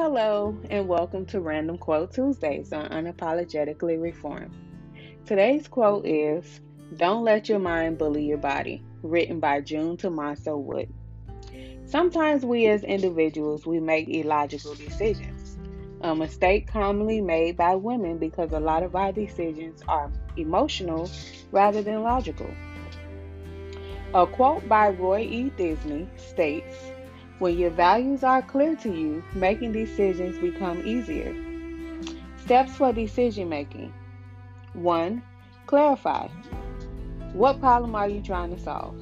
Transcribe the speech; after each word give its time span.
Hello, 0.00 0.56
and 0.70 0.86
welcome 0.86 1.26
to 1.26 1.40
Random 1.40 1.76
Quote 1.76 2.12
Tuesdays 2.12 2.72
on 2.72 2.88
Unapologetically 2.90 4.00
Reformed. 4.00 4.54
Today's 5.26 5.66
quote 5.66 6.06
is 6.06 6.60
Don't 6.96 7.24
let 7.24 7.48
your 7.48 7.58
mind 7.58 7.98
bully 7.98 8.24
your 8.24 8.38
body, 8.38 8.80
written 9.02 9.40
by 9.40 9.60
June 9.60 9.96
Tomaso 9.96 10.56
Wood. 10.56 10.88
Sometimes 11.84 12.44
we 12.44 12.68
as 12.68 12.84
individuals 12.84 13.66
we 13.66 13.80
make 13.80 14.08
illogical 14.08 14.76
decisions. 14.76 15.58
A 16.02 16.14
mistake 16.14 16.68
commonly 16.68 17.20
made 17.20 17.56
by 17.56 17.74
women 17.74 18.18
because 18.18 18.52
a 18.52 18.60
lot 18.60 18.84
of 18.84 18.94
our 18.94 19.10
decisions 19.10 19.82
are 19.88 20.12
emotional 20.36 21.10
rather 21.50 21.82
than 21.82 22.04
logical. 22.04 22.54
A 24.14 24.28
quote 24.28 24.68
by 24.68 24.90
Roy 24.90 25.22
E. 25.22 25.50
Disney 25.56 26.06
states 26.14 26.92
when 27.38 27.56
your 27.56 27.70
values 27.70 28.24
are 28.24 28.42
clear 28.42 28.74
to 28.76 28.92
you, 28.92 29.22
making 29.34 29.72
decisions 29.72 30.38
become 30.38 30.84
easier. 30.86 31.34
Steps 32.44 32.74
for 32.76 32.92
decision 32.92 33.48
making 33.48 33.92
1. 34.72 35.22
Clarify. 35.66 36.28
What 37.32 37.60
problem 37.60 37.94
are 37.94 38.08
you 38.08 38.20
trying 38.22 38.54
to 38.54 38.60
solve? 38.60 38.96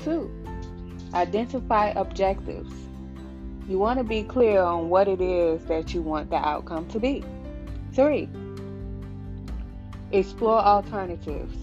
2. 0.00 0.30
Identify 1.14 1.88
objectives. 1.90 2.72
You 3.68 3.78
want 3.78 3.98
to 3.98 4.04
be 4.04 4.22
clear 4.22 4.62
on 4.62 4.88
what 4.88 5.06
it 5.06 5.20
is 5.20 5.64
that 5.66 5.94
you 5.94 6.02
want 6.02 6.30
the 6.30 6.36
outcome 6.36 6.88
to 6.88 6.98
be. 6.98 7.22
3. 7.92 8.28
Explore 10.12 10.58
alternatives. 10.58 11.54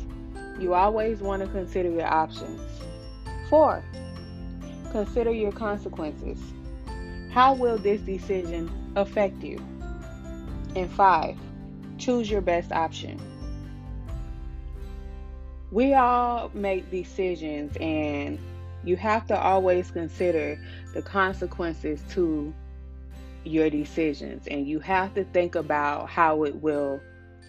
You 0.59 0.73
always 0.73 1.19
want 1.19 1.41
to 1.41 1.49
consider 1.49 1.89
your 1.89 2.07
options. 2.07 2.61
4. 3.49 3.83
Consider 4.91 5.31
your 5.31 5.51
consequences. 5.51 6.39
How 7.31 7.53
will 7.53 7.77
this 7.77 8.01
decision 8.01 8.71
affect 8.95 9.43
you? 9.43 9.57
And 10.75 10.89
five, 10.89 11.37
choose 11.97 12.29
your 12.29 12.41
best 12.41 12.71
option. 12.71 13.19
We 15.71 15.93
all 15.93 16.49
make 16.53 16.89
decisions, 16.89 17.75
and 17.81 18.39
you 18.83 18.95
have 18.95 19.27
to 19.27 19.37
always 19.37 19.91
consider 19.91 20.59
the 20.93 21.01
consequences 21.01 22.01
to 22.11 22.53
your 23.43 23.69
decisions, 23.69 24.47
and 24.47 24.67
you 24.67 24.79
have 24.79 25.13
to 25.15 25.25
think 25.25 25.55
about 25.55 26.09
how 26.09 26.43
it 26.43 26.55
will 26.55 27.01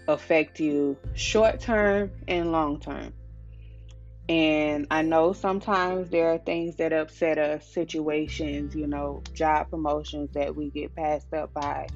affect 0.09 0.59
you 0.59 0.97
short 1.15 1.61
term 1.61 2.11
and 2.27 2.51
long 2.51 2.81
term. 2.81 3.13
And 4.29 4.87
I 4.91 5.03
know 5.03 5.33
sometimes 5.33 6.11
there 6.11 6.29
are 6.35 6.39
things 6.39 6.77
that 6.77 6.93
upset 6.93 7.39
us, 7.39 7.67
situations, 7.67 8.75
you 8.75 8.87
know, 8.87 9.23
job 9.33 9.71
promotions 9.71 10.31
that 10.35 10.55
we 10.55 10.69
get 10.69 10.95
passed 10.95 11.33
up 11.33 11.55
by 11.55 11.87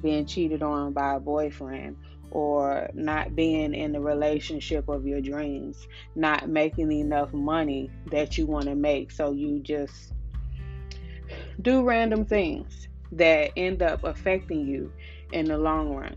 being 0.00 0.24
cheated 0.24 0.62
on 0.62 0.94
by 0.94 1.16
a 1.16 1.20
boyfriend 1.20 1.96
or 2.30 2.88
not 2.94 3.36
being 3.36 3.74
in 3.74 3.92
the 3.92 4.00
relationship 4.00 4.88
of 4.88 5.06
your 5.06 5.20
dreams, 5.20 5.86
not 6.14 6.48
making 6.48 6.90
enough 6.90 7.30
money 7.34 7.90
that 8.10 8.38
you 8.38 8.46
want 8.46 8.64
to 8.64 8.74
make. 8.74 9.10
So 9.10 9.32
you 9.32 9.60
just 9.60 10.14
do 11.60 11.84
random 11.84 12.24
things 12.24 12.88
that 13.12 13.50
end 13.58 13.82
up 13.82 14.02
affecting 14.04 14.66
you 14.66 14.90
in 15.32 15.44
the 15.44 15.58
long 15.58 15.94
run. 15.94 16.16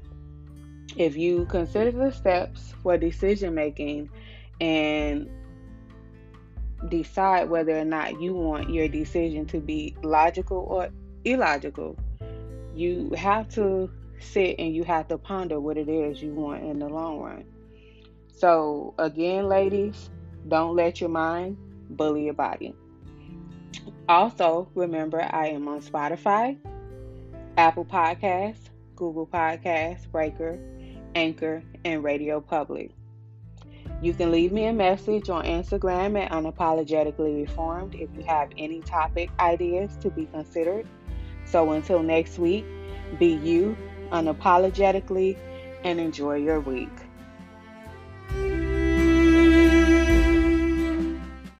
If 0.95 1.17
you 1.17 1.45
consider 1.47 1.91
the 1.91 2.11
steps 2.11 2.73
for 2.81 2.97
decision 2.97 3.53
making 3.53 4.09
and 4.61 5.29
decide 6.89 7.49
whether 7.49 7.77
or 7.77 7.85
not 7.85 8.19
you 8.21 8.33
want 8.33 8.69
your 8.69 8.87
decision 8.87 9.45
to 9.47 9.59
be 9.59 9.95
logical 10.03 10.57
or 10.57 10.89
illogical. 11.23 11.97
You 12.75 13.11
have 13.17 13.49
to 13.55 13.89
sit 14.19 14.55
and 14.59 14.73
you 14.73 14.83
have 14.83 15.07
to 15.09 15.17
ponder 15.17 15.59
what 15.59 15.77
it 15.77 15.89
is 15.89 16.21
you 16.21 16.33
want 16.33 16.63
in 16.63 16.79
the 16.79 16.87
long 16.87 17.19
run. 17.19 17.45
So, 18.33 18.93
again, 18.97 19.47
ladies, 19.47 20.09
don't 20.47 20.75
let 20.75 20.99
your 20.99 21.09
mind 21.09 21.57
bully 21.89 22.25
your 22.25 22.33
body. 22.33 22.75
Also, 24.07 24.69
remember 24.75 25.21
I 25.21 25.47
am 25.47 25.67
on 25.67 25.81
Spotify, 25.81 26.57
Apple 27.57 27.85
Podcasts, 27.85 28.69
Google 28.95 29.25
Podcasts, 29.25 30.09
Breaker, 30.11 30.59
Anchor, 31.15 31.63
and 31.83 32.03
Radio 32.03 32.41
Public. 32.41 32.91
You 34.01 34.13
can 34.13 34.31
leave 34.31 34.51
me 34.51 34.65
a 34.65 34.73
message 34.73 35.29
on 35.29 35.45
Instagram 35.45 36.21
at 36.21 36.31
Unapologetically 36.31 37.47
Reformed 37.47 37.95
if 37.95 38.09
you 38.15 38.23
have 38.23 38.49
any 38.57 38.81
topic 38.81 39.29
ideas 39.39 39.97
to 40.01 40.09
be 40.09 40.25
considered. 40.25 40.87
So 41.45 41.71
until 41.71 42.03
next 42.03 42.37
week, 42.37 42.65
be 43.17 43.27
you 43.27 43.77
unapologetically 44.11 45.37
and 45.83 45.99
enjoy 45.99 46.35
your 46.35 46.59
week. 46.59 47.04